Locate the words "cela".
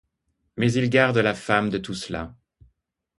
1.93-2.33